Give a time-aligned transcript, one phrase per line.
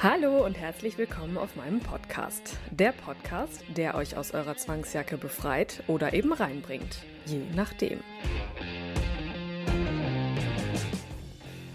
[0.00, 2.56] Hallo und herzlich willkommen auf meinem Podcast.
[2.70, 7.98] Der Podcast, der euch aus eurer Zwangsjacke befreit oder eben reinbringt, je nachdem.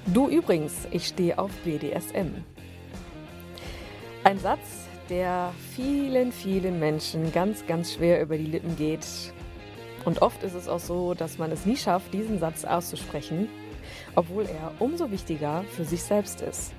[0.05, 2.30] Du übrigens, ich stehe auf BDSM.
[4.24, 9.05] Ein Satz, der vielen, vielen Menschen ganz, ganz schwer über die Lippen geht.
[10.05, 13.49] Und oft ist es auch so, dass man es nie schafft, diesen Satz auszusprechen,
[14.16, 16.74] obwohl er umso wichtiger für sich selbst ist.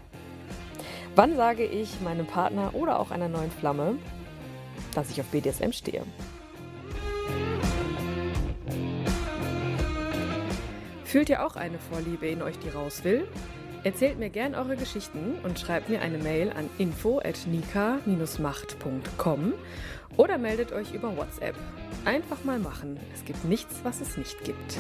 [1.16, 3.98] Wann sage ich meinem Partner oder auch einer neuen Flamme,
[4.94, 6.02] dass ich auf BDSM stehe?
[11.04, 13.28] Fühlt ihr auch eine Vorliebe in euch, die raus will?
[13.84, 19.52] Erzählt mir gern eure Geschichten und schreibt mir eine Mail an info@nika-macht.com
[20.16, 21.54] oder meldet euch über WhatsApp.
[22.04, 22.98] Einfach mal machen.
[23.14, 24.78] Es gibt nichts, was es nicht gibt.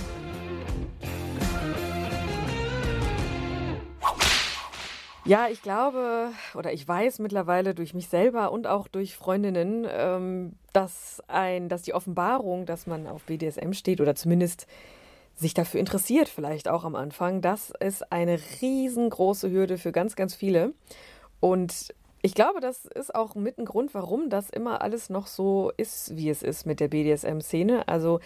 [5.26, 10.52] Ja, ich glaube oder ich weiß mittlerweile durch mich selber und auch durch Freundinnen, ähm,
[10.74, 14.66] dass ein, dass die Offenbarung, dass man auf BDSM steht oder zumindest
[15.34, 20.34] sich dafür interessiert, vielleicht auch am Anfang, das ist eine riesengroße Hürde für ganz, ganz
[20.34, 20.74] viele.
[21.40, 21.94] Und
[22.24, 26.16] ich glaube, das ist auch mit ein Grund, warum das immer alles noch so ist,
[26.16, 27.86] wie es ist mit der BDSM-Szene.
[27.86, 28.18] Also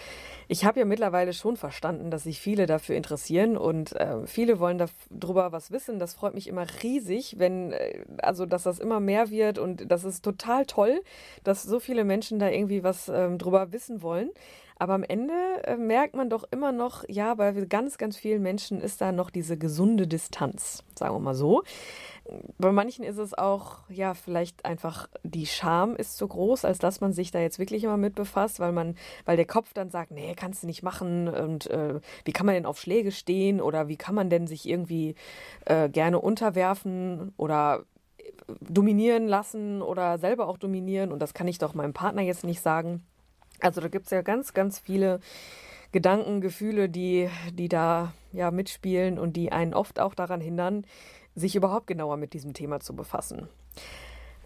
[0.46, 4.80] ich habe ja mittlerweile schon verstanden, dass sich viele dafür interessieren und äh, viele wollen
[5.10, 5.98] darüber was wissen.
[5.98, 10.05] Das freut mich immer riesig, wenn, äh, also dass das immer mehr wird und das
[10.05, 11.02] ist total toll,
[11.42, 14.30] dass so viele Menschen da irgendwie was äh, drüber wissen wollen.
[14.78, 15.34] Aber am Ende
[15.64, 19.30] äh, merkt man doch immer noch, ja, bei ganz, ganz vielen Menschen ist da noch
[19.30, 21.64] diese gesunde Distanz, sagen wir mal so.
[22.58, 27.00] Bei manchen ist es auch, ja, vielleicht einfach die Scham ist so groß, als dass
[27.00, 30.11] man sich da jetzt wirklich immer mit befasst, weil man, weil der Kopf dann sagt,
[30.11, 33.88] nee, kannst du nicht machen und äh, wie kann man denn auf Schläge stehen oder
[33.88, 35.14] wie kann man denn sich irgendwie
[35.64, 37.84] äh, gerne unterwerfen oder
[38.18, 38.24] äh,
[38.61, 42.61] dominieren lassen oder selber auch dominieren und das kann ich doch meinem Partner jetzt nicht
[42.61, 43.02] sagen.
[43.61, 45.20] Also da gibt es ja ganz, ganz viele
[45.92, 50.85] Gedanken, Gefühle, die, die da ja mitspielen und die einen oft auch daran hindern,
[51.35, 53.48] sich überhaupt genauer mit diesem Thema zu befassen.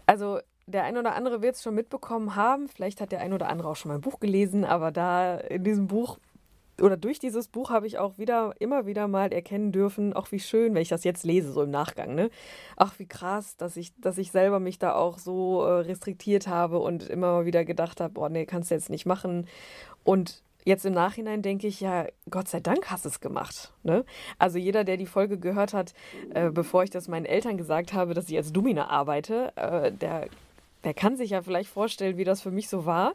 [0.05, 3.49] Also der ein oder andere wird es schon mitbekommen haben, vielleicht hat der ein oder
[3.49, 6.17] andere auch schon mal ein Buch gelesen, aber da in diesem Buch
[6.81, 10.39] oder durch dieses Buch habe ich auch wieder, immer wieder mal erkennen dürfen, auch wie
[10.39, 12.29] schön, wenn ich das jetzt lese, so im Nachgang, ne?
[12.77, 16.79] Ach, wie krass, dass ich, dass ich selber mich da auch so äh, restriktiert habe
[16.79, 19.47] und immer wieder gedacht habe, boah, nee, kannst du jetzt nicht machen.
[20.03, 23.71] Und jetzt im Nachhinein denke ich, ja, Gott sei Dank hast du es gemacht.
[23.83, 24.05] Ne?
[24.39, 25.93] Also jeder, der die Folge gehört hat,
[26.33, 30.27] äh, bevor ich das meinen Eltern gesagt habe, dass ich als Domina arbeite, äh, der,
[30.83, 33.13] der kann sich ja vielleicht vorstellen, wie das für mich so war.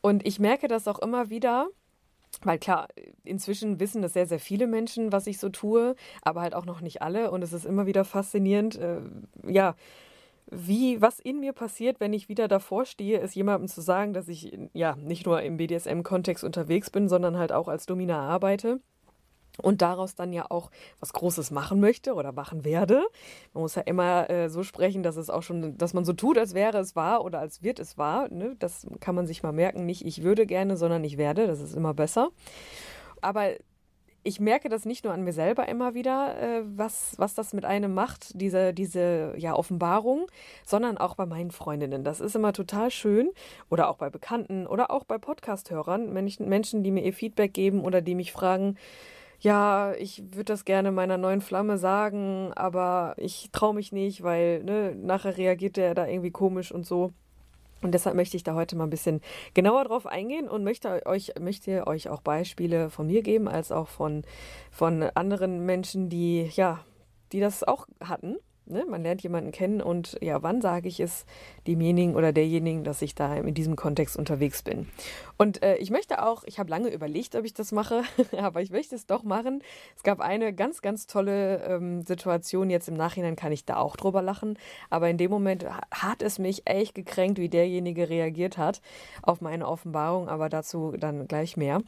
[0.00, 1.68] Und ich merke das auch immer wieder,
[2.42, 2.88] weil klar,
[3.24, 6.80] inzwischen wissen das sehr, sehr viele Menschen, was ich so tue, aber halt auch noch
[6.80, 7.30] nicht alle.
[7.30, 9.00] Und es ist immer wieder faszinierend, äh,
[9.46, 9.74] ja,
[10.50, 14.28] wie, was in mir passiert, wenn ich wieder davor stehe, ist jemandem zu sagen, dass
[14.28, 18.80] ich ja nicht nur im BDSM-Kontext unterwegs bin, sondern halt auch als Domina arbeite
[19.60, 20.70] und daraus dann ja auch
[21.00, 23.02] was Großes machen möchte oder machen werde.
[23.52, 26.38] Man muss ja immer äh, so sprechen, dass es auch schon, dass man so tut,
[26.38, 28.28] als wäre es wahr oder als wird es wahr.
[28.30, 28.56] Ne?
[28.58, 29.84] Das kann man sich mal merken.
[29.84, 31.46] Nicht ich würde gerne, sondern ich werde.
[31.46, 32.30] Das ist immer besser.
[33.20, 33.50] Aber
[34.24, 37.64] ich merke das nicht nur an mir selber immer wieder, äh, was, was das mit
[37.64, 40.28] einem macht, diese, diese ja, Offenbarung,
[40.64, 42.04] sondern auch bei meinen Freundinnen.
[42.04, 43.30] Das ist immer total schön.
[43.68, 47.80] Oder auch bei Bekannten oder auch bei Podcast-Hörern, Menschen, Menschen, die mir ihr Feedback geben
[47.80, 48.76] oder die mich fragen,
[49.42, 54.62] ja, ich würde das gerne meiner neuen Flamme sagen, aber ich traue mich nicht, weil
[54.62, 57.10] ne, nachher reagiert der da irgendwie komisch und so.
[57.82, 59.20] Und deshalb möchte ich da heute mal ein bisschen
[59.54, 63.88] genauer drauf eingehen und möchte euch, möchte euch auch Beispiele von mir geben, als auch
[63.88, 64.22] von,
[64.70, 66.84] von anderen Menschen, die, ja,
[67.32, 68.36] die das auch hatten
[68.66, 68.84] Ne?
[68.88, 71.26] Man lernt jemanden kennen und ja, wann sage ich es
[71.66, 74.88] demjenigen oder derjenigen, dass ich da in diesem Kontext unterwegs bin.
[75.36, 78.02] Und äh, ich möchte auch, ich habe lange überlegt, ob ich das mache,
[78.36, 79.62] aber ich möchte es doch machen.
[79.96, 82.70] Es gab eine ganz, ganz tolle ähm, Situation.
[82.70, 84.58] Jetzt im Nachhinein kann ich da auch drüber lachen,
[84.90, 88.80] aber in dem Moment hat es mich echt gekränkt, wie derjenige reagiert hat
[89.22, 91.82] auf meine Offenbarung, aber dazu dann gleich mehr.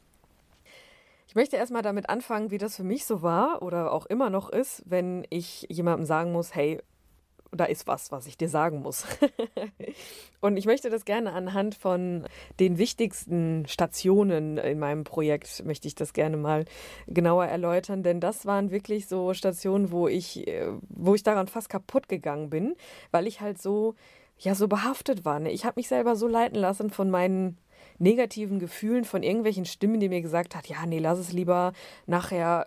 [1.34, 4.50] Ich möchte erstmal damit anfangen, wie das für mich so war oder auch immer noch
[4.50, 6.80] ist, wenn ich jemandem sagen muss, hey,
[7.50, 9.04] da ist was, was ich dir sagen muss.
[10.40, 12.24] und ich möchte das gerne anhand von
[12.60, 16.66] den wichtigsten Stationen in meinem Projekt, möchte ich das gerne mal
[17.08, 20.46] genauer erläutern, denn das waren wirklich so Stationen, wo ich,
[20.88, 22.76] wo ich daran fast kaputt gegangen bin,
[23.10, 23.96] weil ich halt so,
[24.38, 25.40] ja, so behaftet war.
[25.40, 25.50] Ne?
[25.50, 27.58] Ich habe mich selber so leiten lassen von meinen
[27.98, 31.72] negativen Gefühlen, von irgendwelchen Stimmen, die mir gesagt hat, ja, nee, lass es lieber
[32.06, 32.66] nachher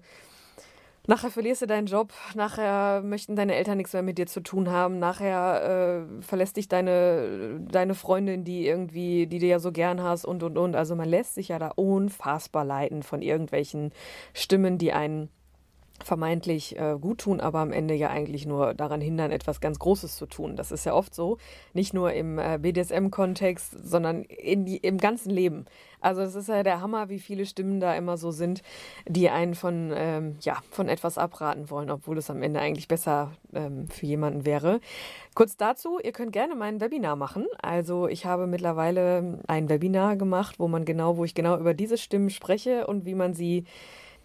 [1.09, 4.69] Nachher verlierst du deinen Job, nachher möchten deine Eltern nichts mehr mit dir zu tun
[4.69, 10.03] haben, nachher äh, verlässt dich deine, deine Freundin, die irgendwie, die du ja so gern
[10.03, 10.75] hast und und und.
[10.75, 13.93] Also man lässt sich ja da unfassbar leiten von irgendwelchen
[14.33, 15.29] Stimmen, die einen
[16.03, 20.15] vermeintlich äh, gut tun, aber am Ende ja eigentlich nur daran hindern, etwas ganz Großes
[20.15, 20.55] zu tun.
[20.55, 21.37] Das ist ja oft so,
[21.73, 25.65] nicht nur im äh, BDSM-Kontext, sondern die, im ganzen Leben.
[25.99, 28.61] Also es ist ja der Hammer, wie viele Stimmen da immer so sind,
[29.07, 33.31] die einen von, ähm, ja, von etwas abraten wollen, obwohl es am Ende eigentlich besser
[33.53, 34.79] ähm, für jemanden wäre.
[35.33, 37.47] Kurz dazu, ihr könnt gerne mein Webinar machen.
[37.61, 41.97] Also ich habe mittlerweile ein Webinar gemacht, wo man genau, wo ich genau über diese
[41.97, 43.65] Stimmen spreche und wie man sie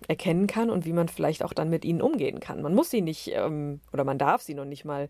[0.08, 2.62] erkennen kann und wie man vielleicht auch dann mit ihnen umgehen kann.
[2.62, 5.08] Man muss sie nicht ähm, oder man darf sie noch nicht mal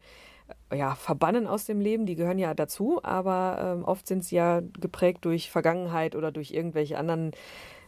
[0.71, 4.37] äh, ja, verbannen aus dem Leben, die gehören ja dazu, aber ähm, oft sind sie
[4.37, 7.33] ja geprägt durch Vergangenheit oder durch irgendwelche anderen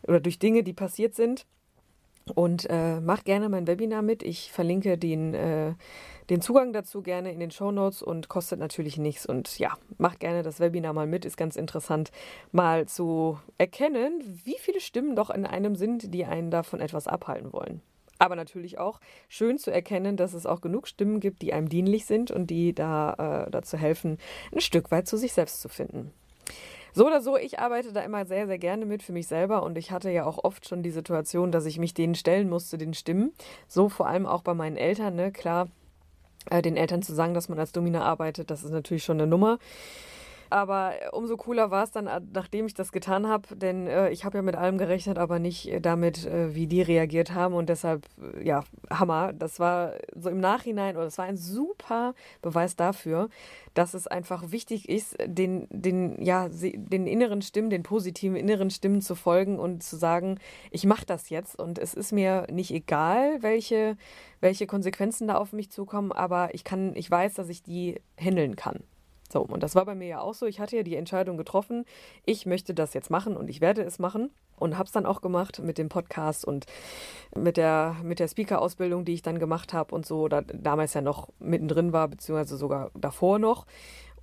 [0.07, 1.47] oder durch Dinge, die passiert sind.
[2.35, 4.23] Und äh, mach gerne mein Webinar mit.
[4.23, 5.75] Ich verlinke den, äh,
[6.31, 9.27] den Zugang dazu gerne in den Show Notes und kostet natürlich nichts.
[9.27, 11.25] Und ja, mach gerne das Webinar mal mit.
[11.25, 12.11] Ist ganz interessant,
[12.53, 17.53] mal zu erkennen, wie viele Stimmen doch in einem sind, die einen davon etwas abhalten
[17.53, 17.83] wollen.
[18.19, 22.07] Aber natürlich auch schön zu erkennen, dass es auch genug Stimmen gibt, die einem dienlich
[22.07, 24.19] sind und die da äh, dazu helfen,
[24.53, 26.13] ein Stück weit zu sich selbst zu finden.
[26.97, 29.77] So oder so, ich arbeite da immer sehr, sehr gerne mit für mich selber und
[29.77, 32.95] ich hatte ja auch oft schon die Situation, dass ich mich denen stellen musste, den
[32.95, 33.33] Stimmen.
[33.67, 35.33] So vor allem auch bei meinen Eltern, ne?
[35.33, 35.69] Klar,
[36.51, 39.59] den Eltern zu sagen, dass man als Domina arbeitet, das ist natürlich schon eine Nummer.
[40.55, 44.25] Aber umso cooler war es dann, äh, nachdem ich das getan habe, denn äh, ich
[44.25, 47.55] habe ja mit allem gerechnet, aber nicht äh, damit, äh, wie die reagiert haben.
[47.55, 48.07] Und deshalb,
[48.37, 49.33] äh, ja, Hammer.
[49.33, 53.31] Das war so im Nachhinein, oder das war ein super Beweis dafür,
[53.75, 59.03] dass es einfach wichtig ist, den, den, ja, den inneren Stimmen, den positiven inneren Stimmen
[59.03, 60.39] zu folgen und zu sagen,
[60.71, 63.97] ich mache das jetzt und es ist mir nicht egal, welche,
[64.39, 68.55] welche Konsequenzen da auf mich zukommen, aber ich kann, ich weiß, dass ich die handeln
[68.55, 68.85] kann.
[69.35, 70.47] So, und das war bei mir ja auch so.
[70.47, 71.85] Ich hatte ja die Entscheidung getroffen,
[72.25, 75.23] ich möchte das jetzt machen und ich werde es machen und habe es dann auch
[75.23, 76.67] gemacht mit dem Podcast und
[77.37, 81.01] mit der, mit der Speaker-Ausbildung, die ich dann gemacht habe und so, oder damals ja
[81.01, 83.67] noch mittendrin war, beziehungsweise sogar davor noch.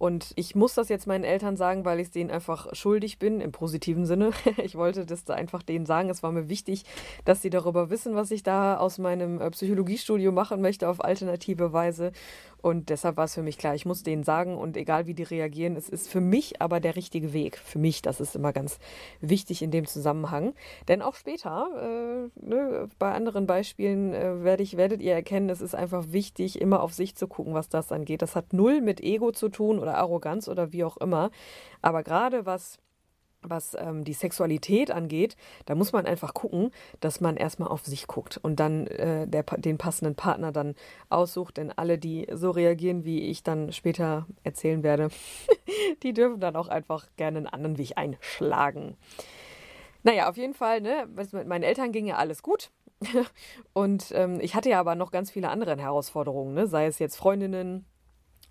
[0.01, 3.39] Und ich muss das jetzt meinen Eltern sagen, weil ich es denen einfach schuldig bin,
[3.39, 4.31] im positiven Sinne.
[4.63, 6.09] Ich wollte das einfach denen sagen.
[6.09, 6.85] Es war mir wichtig,
[7.23, 11.71] dass sie darüber wissen, was ich da aus meinem äh, Psychologiestudio machen möchte auf alternative
[11.71, 12.13] Weise.
[12.61, 15.23] Und deshalb war es für mich klar, ich muss denen sagen und egal wie die
[15.23, 17.57] reagieren, es ist für mich aber der richtige Weg.
[17.57, 18.79] Für mich, das ist immer ganz
[19.19, 20.53] wichtig in dem Zusammenhang.
[20.87, 25.61] Denn auch später, äh, ne, bei anderen Beispielen äh, werd ich, werdet ihr erkennen, es
[25.61, 28.21] ist einfach wichtig, immer auf sich zu gucken, was das angeht.
[28.21, 31.31] Das hat null mit Ego zu tun oder Arroganz oder wie auch immer.
[31.81, 32.79] Aber gerade was
[33.41, 35.35] was ähm, die Sexualität angeht,
[35.65, 39.43] da muss man einfach gucken, dass man erstmal auf sich guckt und dann äh, der,
[39.43, 40.75] den passenden Partner dann
[41.09, 41.57] aussucht.
[41.57, 45.09] Denn alle, die so reagieren, wie ich dann später erzählen werde,
[46.03, 48.97] die dürfen dann auch einfach gerne einen anderen Weg einschlagen.
[50.03, 52.71] Naja, auf jeden Fall, ne, mit meinen Eltern ging ja alles gut.
[53.73, 56.67] und ähm, ich hatte ja aber noch ganz viele andere Herausforderungen, ne?
[56.67, 57.85] sei es jetzt Freundinnen,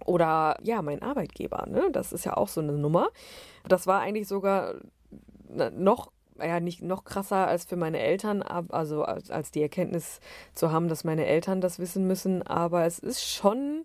[0.06, 1.88] oder ja, mein Arbeitgeber, ne?
[1.92, 3.08] Das ist ja auch so eine Nummer.
[3.68, 4.74] Das war eigentlich sogar
[5.72, 10.20] noch ja nicht noch krasser als für meine Eltern, also als, als die Erkenntnis
[10.54, 12.42] zu haben, dass meine Eltern das wissen müssen.
[12.42, 13.84] Aber es ist schon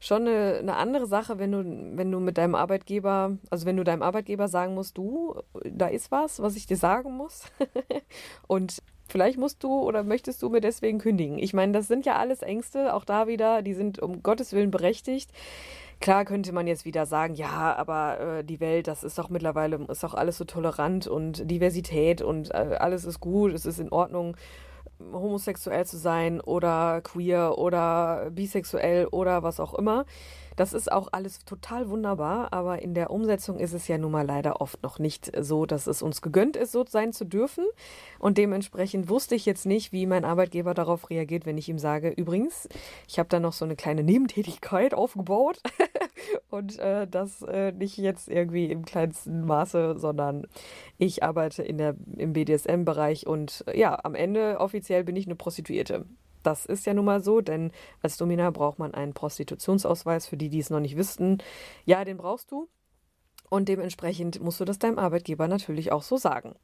[0.00, 3.84] schon eine, eine, andere Sache, wenn du, wenn du mit deinem Arbeitgeber, also wenn du
[3.84, 7.44] deinem Arbeitgeber sagen musst, du, da ist was, was ich dir sagen muss.
[8.46, 11.38] und Vielleicht musst du oder möchtest du mir deswegen kündigen.
[11.38, 14.70] Ich meine, das sind ja alles Ängste, auch da wieder, die sind um Gottes Willen
[14.70, 15.30] berechtigt.
[16.00, 19.76] Klar könnte man jetzt wieder sagen, ja, aber äh, die Welt, das ist doch mittlerweile,
[19.88, 23.90] ist doch alles so tolerant und Diversität und äh, alles ist gut, es ist in
[23.90, 24.36] Ordnung,
[25.12, 30.04] homosexuell zu sein oder queer oder bisexuell oder was auch immer.
[30.56, 34.26] Das ist auch alles total wunderbar, aber in der Umsetzung ist es ja nun mal
[34.26, 37.64] leider oft noch nicht so, dass es uns gegönnt ist, so sein zu dürfen.
[38.18, 42.10] Und dementsprechend wusste ich jetzt nicht, wie mein Arbeitgeber darauf reagiert, wenn ich ihm sage,
[42.10, 42.68] übrigens,
[43.08, 45.60] ich habe da noch so eine kleine Nebentätigkeit aufgebaut
[46.50, 50.46] und äh, das äh, nicht jetzt irgendwie im kleinsten Maße, sondern
[50.98, 56.04] ich arbeite in der, im BDSM-Bereich und ja, am Ende offiziell bin ich eine Prostituierte.
[56.44, 57.72] Das ist ja nun mal so, denn
[58.02, 60.26] als Domina braucht man einen Prostitutionsausweis.
[60.26, 61.38] Für die, die es noch nicht wüssten,
[61.84, 62.68] ja, den brauchst du.
[63.50, 66.54] Und dementsprechend musst du das deinem Arbeitgeber natürlich auch so sagen.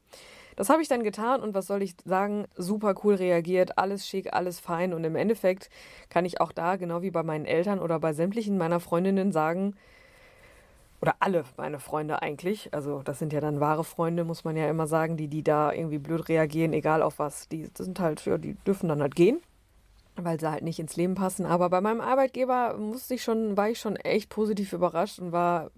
[0.55, 2.45] Das habe ich dann getan und was soll ich sagen?
[2.55, 5.69] Super cool reagiert, alles schick, alles fein und im Endeffekt
[6.09, 9.75] kann ich auch da, genau wie bei meinen Eltern oder bei sämtlichen meiner Freundinnen sagen,
[11.01, 14.69] oder alle meine Freunde eigentlich, also das sind ja dann wahre Freunde, muss man ja
[14.69, 18.37] immer sagen, die, die da irgendwie blöd reagieren, egal auf was, die sind halt, ja,
[18.37, 19.41] die dürfen dann halt gehen,
[20.23, 21.45] weil sie halt nicht ins Leben passen.
[21.45, 25.71] Aber bei meinem Arbeitgeber musste ich schon, war ich schon echt positiv überrascht und war,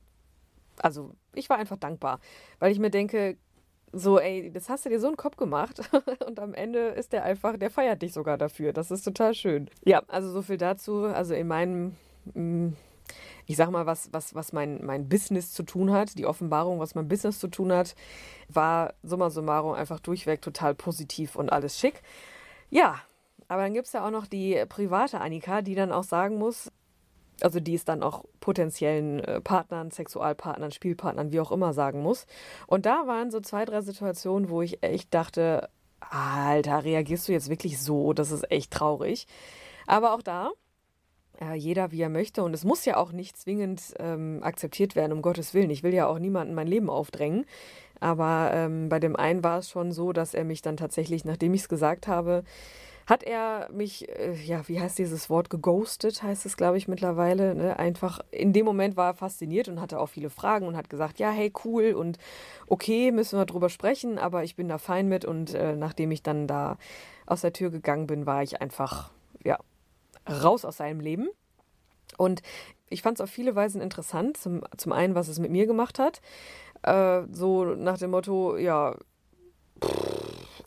[0.78, 2.20] also ich war einfach dankbar,
[2.60, 3.38] weil ich mir denke,
[3.96, 5.82] so, ey, das hast du dir so einen Kopf gemacht
[6.28, 8.74] und am Ende ist der einfach, der feiert dich sogar dafür.
[8.74, 9.70] Das ist total schön.
[9.86, 11.04] Ja, also so viel dazu.
[11.04, 11.96] Also in meinem,
[12.34, 12.70] mm,
[13.46, 16.96] ich sag mal, was, was, was mein, mein Business zu tun hat, die Offenbarung, was
[16.96, 17.96] mein Business zu tun hat,
[18.50, 22.02] war summa summarum einfach durchweg total positiv und alles schick.
[22.72, 23.00] Ja,
[23.48, 26.72] aber dann gibt es ja auch noch die private Annika, die dann auch sagen muss,
[27.42, 32.26] also die es dann auch potenziellen äh, Partnern, Sexualpartnern, Spielpartnern, wie auch immer sagen muss.
[32.68, 35.70] Und da waren so zwei, drei Situationen, wo ich echt dachte,
[36.00, 38.14] Alter, reagierst du jetzt wirklich so?
[38.14, 39.26] Das ist echt traurig.
[39.88, 40.52] Aber auch da,
[41.42, 42.44] äh, jeder wie er möchte.
[42.44, 45.70] Und es muss ja auch nicht zwingend ähm, akzeptiert werden, um Gottes Willen.
[45.70, 47.46] Ich will ja auch niemanden mein Leben aufdrängen.
[48.00, 51.54] Aber ähm, bei dem einen war es schon so, dass er mich dann tatsächlich, nachdem
[51.54, 52.44] ich es gesagt habe,
[53.06, 57.56] hat er mich, äh, ja, wie heißt dieses Wort, geghostet, heißt es, glaube ich, mittlerweile.
[57.56, 57.78] Ne?
[57.78, 61.20] Einfach in dem Moment war er fasziniert und hatte auch viele Fragen und hat gesagt,
[61.20, 62.18] ja, hey, cool und
[62.68, 65.26] okay, müssen wir drüber sprechen, aber ich bin da fein mit.
[65.26, 66.78] Und äh, nachdem ich dann da
[67.26, 69.12] aus der Tür gegangen bin, war ich einfach,
[69.44, 69.60] ja,
[70.30, 71.28] raus aus seinem Leben.
[72.18, 72.42] Und
[72.90, 74.38] ich fand es auf viele Weisen interessant.
[74.38, 76.22] Zum, zum einen, was es mit mir gemacht hat.
[76.84, 78.96] Äh, so nach dem Motto, ja,
[79.84, 80.13] pff,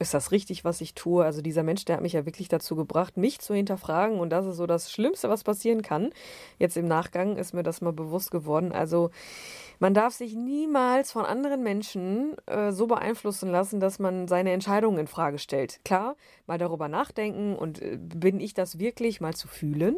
[0.06, 1.24] ist das richtig, was ich tue?
[1.24, 4.46] Also dieser Mensch, der hat mich ja wirklich dazu gebracht, mich zu hinterfragen und das
[4.46, 6.10] ist so das Schlimmste, was passieren kann.
[6.58, 8.72] Jetzt im Nachgang ist mir das mal bewusst geworden.
[8.72, 9.10] Also
[9.78, 14.98] man darf sich niemals von anderen Menschen äh, so beeinflussen lassen, dass man seine Entscheidungen
[14.98, 15.80] in Frage stellt.
[15.84, 19.96] Klar, mal darüber nachdenken und äh, bin ich das wirklich mal zu fühlen?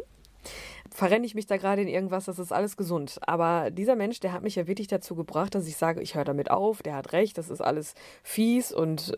[0.91, 3.19] Verrenne ich mich da gerade in irgendwas, das ist alles gesund.
[3.23, 6.25] Aber dieser Mensch, der hat mich ja wirklich dazu gebracht, dass ich sage, ich höre
[6.25, 9.15] damit auf, der hat recht, das ist alles fies und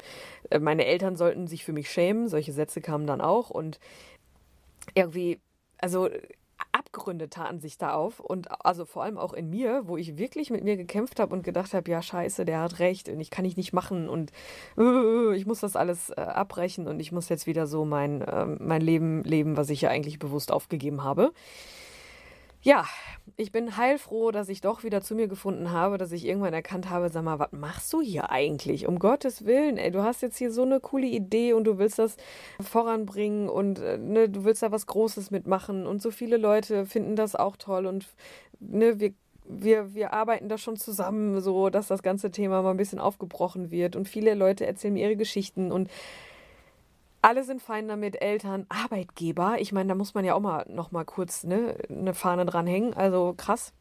[0.51, 2.29] äh, meine Eltern sollten sich für mich schämen.
[2.29, 3.79] Solche Sätze kamen dann auch und
[4.95, 5.41] irgendwie,
[5.79, 6.09] also
[6.93, 10.51] Abgründe taten sich da auf und also vor allem auch in mir, wo ich wirklich
[10.51, 13.45] mit mir gekämpft habe und gedacht habe, ja scheiße, der hat recht und ich kann
[13.45, 14.33] ich nicht machen und
[14.77, 18.45] äh, ich muss das alles äh, abbrechen und ich muss jetzt wieder so mein, äh,
[18.45, 21.33] mein Leben leben, was ich ja eigentlich bewusst aufgegeben habe.
[22.63, 22.85] Ja,
[23.41, 26.91] ich bin heilfroh, dass ich doch wieder zu mir gefunden habe, dass ich irgendwann erkannt
[26.91, 28.87] habe, sag mal, was machst du hier eigentlich?
[28.87, 31.99] Um Gottes Willen, ey, du hast jetzt hier so eine coole Idee und du willst
[31.99, 32.17] das
[32.61, 37.17] voranbringen und äh, ne, du willst da was Großes mitmachen und so viele Leute finden
[37.17, 38.07] das auch toll und
[38.61, 39.15] ne, wir
[39.53, 43.73] wir, wir arbeiten da schon zusammen, so dass das ganze Thema mal ein bisschen aufgebrochen
[43.73, 43.97] wird.
[43.97, 45.91] Und viele Leute erzählen mir ihre Geschichten und
[47.23, 49.57] alle sind fein damit, Eltern, Arbeitgeber.
[49.61, 52.95] Ich meine, da muss man ja auch mal noch mal kurz ne, eine Fahne dranhängen.
[52.95, 53.73] Also krass.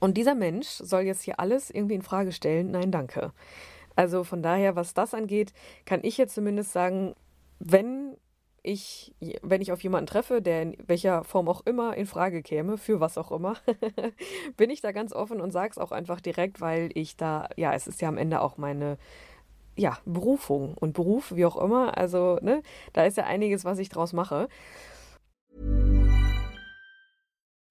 [0.00, 2.70] Und dieser Mensch soll jetzt hier alles irgendwie in Frage stellen.
[2.70, 3.32] Nein, danke.
[3.96, 5.52] Also von daher, was das angeht,
[5.84, 7.14] kann ich jetzt zumindest sagen,
[7.58, 8.16] wenn
[8.62, 12.76] ich, wenn ich auf jemanden treffe, der in welcher Form auch immer in Frage käme,
[12.76, 13.56] für was auch immer,
[14.56, 17.72] bin ich da ganz offen und sage es auch einfach direkt, weil ich da, ja,
[17.72, 18.98] es ist ja am Ende auch meine
[19.78, 21.96] ja, Berufung und Beruf, wie auch immer.
[21.96, 24.48] Also, ne, da ist ja einiges, was ich draus mache.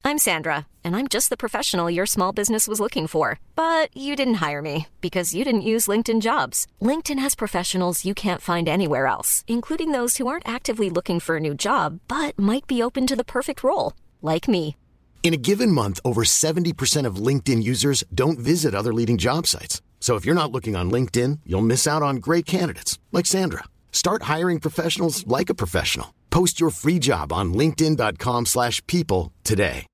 [0.04, 3.40] I'm Sandra, and I'm just the professional your small business was looking for.
[3.56, 6.66] But you didn't hire me because you didn't use LinkedIn jobs.
[6.82, 11.36] LinkedIn has professionals you can't find anywhere else, including those who aren't actively looking for
[11.36, 14.78] a new job, but might be open to the perfect role, like me.
[15.24, 19.82] In a given month, over 70% of LinkedIn users don't visit other leading job sites.
[20.08, 23.66] So if you're not looking on LinkedIn, you'll miss out on great candidates like Sandra.
[23.92, 26.14] Start hiring professionals like a professional.
[26.30, 29.86] Post your free job on linkedin.com/people today.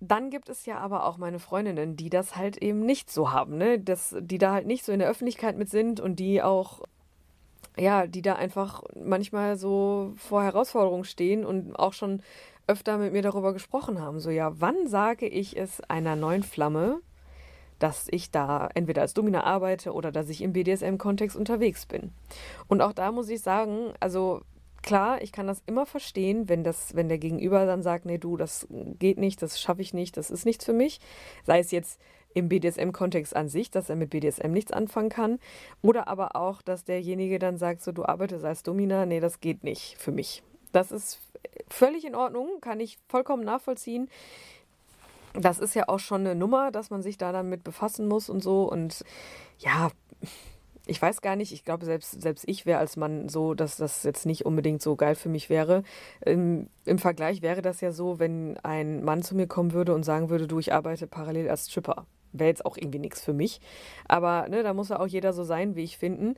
[0.00, 3.56] Dann gibt es ja aber auch meine Freundinnen, die das halt eben nicht so haben,
[3.56, 3.78] ne?
[3.78, 6.82] Das, die da halt nicht so in der Öffentlichkeit mit sind und die auch
[7.76, 12.22] ja, die da einfach manchmal so vor Herausforderungen stehen und auch schon
[12.66, 14.20] öfter mit mir darüber gesprochen haben.
[14.20, 17.00] So, ja, wann sage ich es einer neuen Flamme,
[17.78, 22.12] dass ich da entweder als Domina arbeite oder dass ich im BDSM-Kontext unterwegs bin?
[22.68, 24.42] Und auch da muss ich sagen, also
[24.82, 28.36] klar, ich kann das immer verstehen, wenn das, wenn der Gegenüber dann sagt, nee, du,
[28.36, 28.66] das
[28.98, 31.00] geht nicht, das schaffe ich nicht, das ist nichts für mich.
[31.44, 32.00] Sei es jetzt
[32.34, 35.38] im BDSM-Kontext an sich, dass er mit BDSM nichts anfangen kann.
[35.82, 39.64] Oder aber auch, dass derjenige dann sagt, so du arbeitest als Domina, nee, das geht
[39.64, 40.42] nicht für mich.
[40.72, 41.20] Das ist
[41.68, 44.08] völlig in Ordnung, kann ich vollkommen nachvollziehen.
[45.34, 48.28] Das ist ja auch schon eine Nummer, dass man sich da dann mit befassen muss
[48.28, 48.64] und so.
[48.64, 49.04] Und
[49.58, 49.90] ja,
[50.86, 54.02] ich weiß gar nicht, ich glaube, selbst, selbst ich wäre als Mann so, dass das
[54.02, 55.84] jetzt nicht unbedingt so geil für mich wäre.
[56.24, 60.04] Im, Im Vergleich wäre das ja so, wenn ein Mann zu mir kommen würde und
[60.04, 63.60] sagen würde, du, ich arbeite parallel als Stripper wäre jetzt auch irgendwie nichts für mich.
[64.08, 66.34] Aber ne, da muss ja auch jeder so sein, wie ich finden.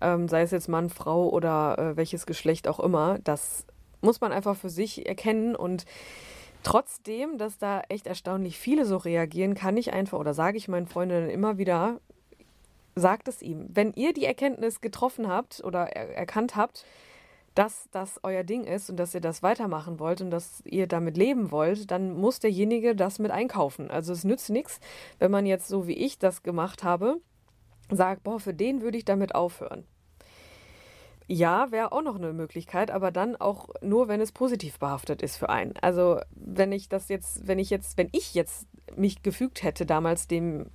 [0.00, 3.18] Ähm, sei es jetzt Mann, Frau oder äh, welches Geschlecht auch immer.
[3.24, 3.66] Das
[4.00, 5.84] muss man einfach für sich erkennen und
[6.62, 10.86] trotzdem, dass da echt erstaunlich viele so reagieren, kann ich einfach oder sage ich meinen
[10.86, 12.00] Freundinnen immer wieder,
[12.96, 13.66] sagt es ihm.
[13.68, 16.84] Wenn ihr die Erkenntnis getroffen habt oder er erkannt habt,
[17.54, 21.16] dass das euer Ding ist und dass ihr das weitermachen wollt und dass ihr damit
[21.16, 23.90] leben wollt, dann muss derjenige das mit einkaufen.
[23.90, 24.80] Also es nützt nichts,
[25.18, 27.20] wenn man jetzt so wie ich das gemacht habe,
[27.90, 29.86] sagt, boah, für den würde ich damit aufhören.
[31.26, 35.36] Ja, wäre auch noch eine Möglichkeit, aber dann auch nur, wenn es positiv behaftet ist
[35.36, 35.74] für einen.
[35.80, 40.28] Also wenn ich das jetzt, wenn ich jetzt, wenn ich jetzt mich gefügt hätte damals
[40.28, 40.66] dem,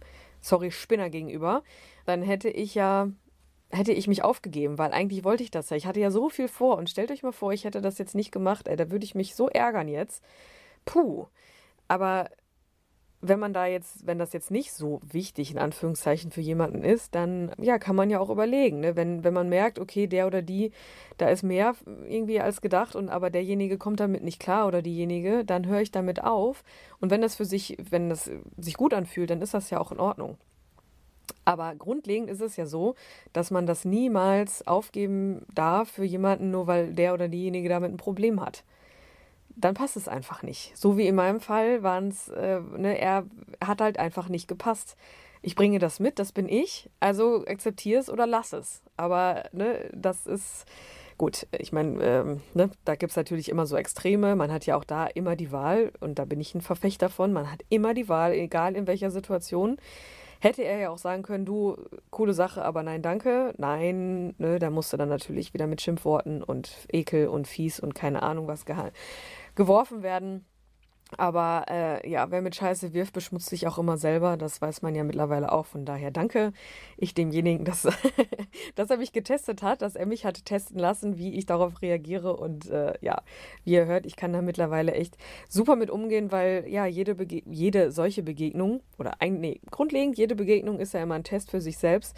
[0.42, 1.62] sorry, Spinner gegenüber,
[2.06, 3.10] dann hätte ich ja
[3.72, 5.78] hätte ich mich aufgegeben, weil eigentlich wollte ich das ja.
[5.78, 8.16] Ich hatte ja so viel vor und stellt euch mal vor, ich hätte das jetzt
[8.16, 10.24] nicht gemacht, ey, da würde ich mich so ärgern jetzt.
[10.86, 11.28] Puh.
[11.88, 12.30] Aber
[13.22, 17.16] wenn man da jetzt, wenn das jetzt nicht so wichtig in Anführungszeichen für jemanden ist,
[17.16, 18.96] dann ja, kann man ja auch überlegen, ne?
[18.96, 20.72] wenn, wenn man merkt, okay, der oder die,
[21.18, 21.76] da ist mehr
[22.08, 25.92] irgendwie als gedacht und aber derjenige kommt damit nicht klar oder diejenige, dann höre ich
[25.92, 26.64] damit auf.
[27.02, 29.92] Und wenn das für sich, wenn das sich gut anfühlt, dann ist das ja auch
[29.92, 30.38] in Ordnung.
[31.46, 32.96] Aber grundlegend ist es ja so,
[33.34, 37.98] dass man das niemals aufgeben darf für jemanden, nur weil der oder diejenige damit ein
[37.98, 38.64] Problem hat.
[39.56, 40.78] Dann passt es einfach nicht.
[40.78, 43.26] So wie in meinem Fall waren es, äh, ne, er
[43.64, 44.96] hat halt einfach nicht gepasst.
[45.42, 48.82] Ich bringe das mit, das bin ich, also akzeptiere es oder lass es.
[48.98, 50.66] Aber ne, das ist
[51.18, 51.46] gut.
[51.52, 54.36] Ich meine, ähm, ne, da gibt es natürlich immer so Extreme.
[54.36, 57.32] Man hat ja auch da immer die Wahl und da bin ich ein Verfechter von.
[57.32, 59.78] Man hat immer die Wahl, egal in welcher Situation
[60.40, 61.76] hätte er ja auch sagen können, du,
[62.10, 63.54] coole Sache, aber nein, danke.
[63.58, 68.24] Nein, ne, da musste dann natürlich wieder mit Schimpfworten und Ekel und fies und keine
[68.24, 68.66] Ahnung was
[69.56, 70.46] geworfen werden.
[71.18, 74.38] Aber äh, ja, wer mit Scheiße wirft, beschmutzt sich auch immer selber.
[74.38, 75.66] Das weiß man ja mittlerweile auch.
[75.66, 76.54] Von daher danke
[76.98, 77.88] ich demjenigen, dass,
[78.76, 82.38] dass er mich getestet hat, dass er mich hat testen lassen, wie ich darauf reagiere.
[82.38, 83.24] Und äh, ja,
[83.64, 85.18] wie ihr hört, ich kann da mittlerweile echt
[85.48, 90.36] super mit umgehen, weil ja, jede, Bege jede solche Begegnung oder ein, nee, grundlegend, jede
[90.36, 92.16] Begegnung ist ja immer ein Test für sich selbst.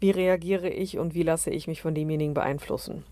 [0.00, 3.04] Wie reagiere ich und wie lasse ich mich von demjenigen beeinflussen?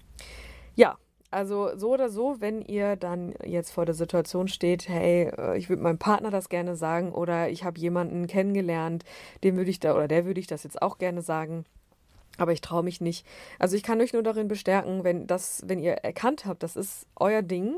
[0.77, 0.99] Ja,
[1.31, 5.69] also so oder so, wenn ihr dann jetzt vor der Situation steht, hey, äh, ich
[5.69, 9.05] würde meinem Partner das gerne sagen oder ich habe jemanden kennengelernt,
[9.45, 11.65] dem würde ich da oder der würde ich das jetzt auch gerne sagen.
[12.39, 13.27] Aber ich traue mich nicht.
[13.59, 17.07] Also ich kann euch nur darin bestärken, wenn das, wenn ihr erkannt habt, das ist
[17.17, 17.77] euer Ding,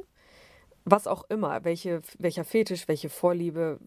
[0.84, 3.78] was auch immer, welche, welcher Fetisch, welche Vorliebe,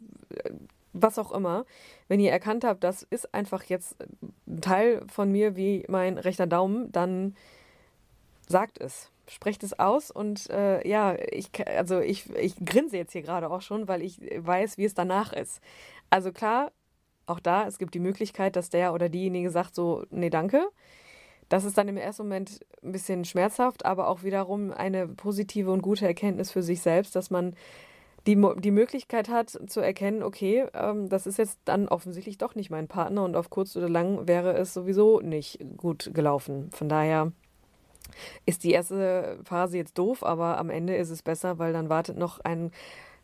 [0.43, 0.51] äh,
[0.93, 1.65] was auch immer,
[2.07, 3.95] wenn ihr erkannt habt, das ist einfach jetzt
[4.47, 7.35] ein Teil von mir wie mein rechter Daumen, dann
[8.47, 13.21] sagt es sprecht es aus und äh, ja, ich, also ich, ich grinse jetzt hier
[13.21, 15.61] gerade auch schon, weil ich weiß, wie es danach ist.
[16.09, 16.71] Also klar,
[17.25, 20.67] auch da, es gibt die Möglichkeit, dass der oder diejenige sagt so, nee, danke.
[21.49, 25.81] Das ist dann im ersten Moment ein bisschen schmerzhaft, aber auch wiederum eine positive und
[25.81, 27.55] gute Erkenntnis für sich selbst, dass man
[28.27, 32.69] die, die Möglichkeit hat zu erkennen, okay, ähm, das ist jetzt dann offensichtlich doch nicht
[32.69, 36.69] mein Partner und auf kurz oder lang wäre es sowieso nicht gut gelaufen.
[36.71, 37.31] Von daher
[38.45, 42.17] ist die erste Phase jetzt doof, aber am Ende ist es besser, weil dann wartet
[42.17, 42.71] noch ein,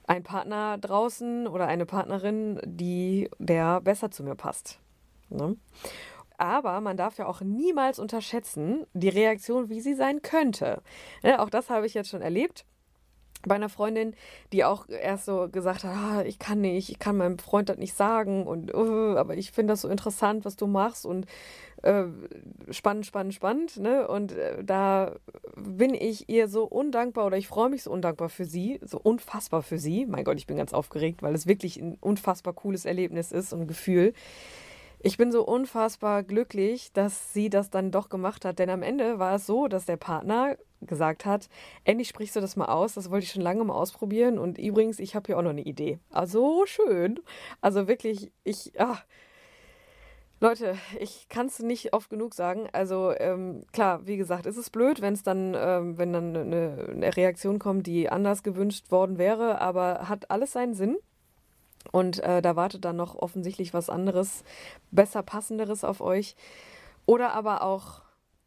[0.05, 4.79] ein Partner draußen oder eine Partnerin, die der besser zu mir passt.
[5.29, 5.57] Ne?
[6.37, 10.81] Aber man darf ja auch niemals unterschätzen, die Reaktion, wie sie sein könnte.
[11.23, 12.65] Ja, auch das habe ich jetzt schon erlebt
[13.45, 14.13] bei einer Freundin,
[14.51, 17.77] die auch erst so gesagt hat, ah, ich kann nicht, ich kann meinem Freund das
[17.77, 21.25] nicht sagen und uh, aber ich finde das so interessant, was du machst und
[21.83, 22.05] äh,
[22.71, 23.77] spannend, spannend, spannend.
[23.77, 24.07] Ne?
[24.07, 25.15] Und äh, da
[25.55, 29.61] bin ich ihr so undankbar oder ich freue mich so undankbar für sie, so unfassbar
[29.61, 30.05] für sie.
[30.05, 33.67] Mein Gott, ich bin ganz aufgeregt, weil es wirklich ein unfassbar cooles Erlebnis ist und
[33.67, 34.13] Gefühl.
[34.99, 39.19] Ich bin so unfassbar glücklich, dass sie das dann doch gemacht hat, denn am Ende
[39.19, 41.49] war es so, dass der Partner gesagt hat,
[41.83, 44.99] endlich sprichst du das mal aus, das wollte ich schon lange mal ausprobieren und übrigens,
[44.99, 45.99] ich habe hier auch noch eine Idee.
[46.11, 47.19] Also schön.
[47.61, 49.03] Also wirklich, ich, ach,
[50.39, 52.67] Leute, ich kann es nicht oft genug sagen.
[52.71, 56.87] Also ähm, klar, wie gesagt, ist es blöd, wenn es dann, ähm, wenn dann eine,
[56.91, 60.97] eine, Reaktion kommt, die anders gewünscht worden wäre, aber hat alles seinen Sinn.
[61.91, 64.43] Und äh, da wartet dann noch offensichtlich was anderes,
[64.91, 66.35] besser passenderes auf euch.
[67.05, 68.01] Oder aber auch,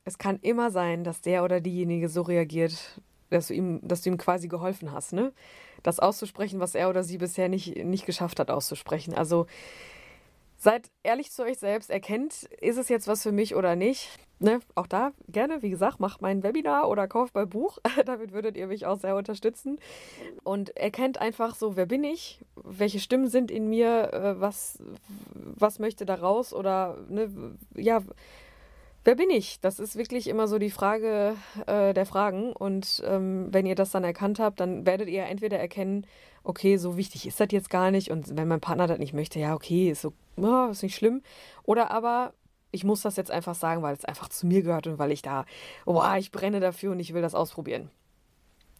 [0.04, 4.10] es kann immer sein, dass der oder diejenige so reagiert, dass du ihm, dass du
[4.10, 5.32] ihm quasi geholfen hast, ne?
[5.82, 9.14] Das auszusprechen, was er oder sie bisher nicht, nicht geschafft hat auszusprechen.
[9.14, 9.46] Also
[10.62, 14.11] Seid ehrlich zu euch selbst, erkennt, ist es jetzt was für mich oder nicht.
[14.40, 14.61] Ne?
[14.75, 17.79] Auch da gerne, wie gesagt, macht mein Webinar oder kauft mein Buch.
[18.05, 19.79] Damit würdet ihr mich auch sehr unterstützen.
[20.44, 24.79] Und erkennt einfach so, wer bin ich, welche Stimmen sind in mir, äh, was,
[25.33, 27.31] was möchte da raus oder ne,
[27.75, 28.03] ja,
[29.05, 29.61] wer bin ich?
[29.61, 32.53] Das ist wirklich immer so die Frage äh, der Fragen.
[32.53, 36.07] Und ähm, wenn ihr das dann erkannt habt, dann werdet ihr entweder erkennen,
[36.44, 38.11] okay, so wichtig ist das jetzt gar nicht.
[38.11, 40.12] Und wenn mein Partner das nicht möchte, ja, okay, ist so,
[40.44, 41.22] oh, ist nicht schlimm.
[41.62, 42.35] Oder aber,
[42.70, 45.22] ich muss das jetzt einfach sagen, weil es einfach zu mir gehört und weil ich
[45.22, 45.44] da,
[45.87, 47.90] oh, ich brenne dafür und ich will das ausprobieren.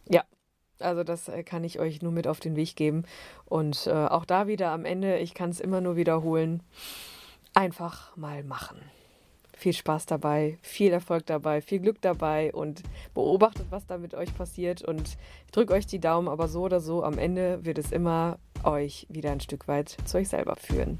[0.09, 0.23] Ja,
[0.79, 3.03] also das äh, kann ich euch nur mit auf den Weg geben.
[3.45, 6.63] Und äh, auch da wieder am Ende, ich kann es immer nur wiederholen,
[7.53, 8.81] einfach mal machen
[9.61, 12.81] viel Spaß dabei, viel Erfolg dabei, viel Glück dabei und
[13.13, 14.81] beobachtet, was da mit euch passiert.
[14.81, 18.39] Und ich drücke euch die Daumen, aber so oder so, am Ende wird es immer
[18.63, 20.99] euch wieder ein Stück weit zu euch selber führen.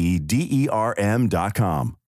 [0.00, 1.99] E D E R M dot com.